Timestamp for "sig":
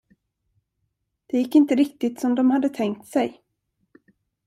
3.07-3.41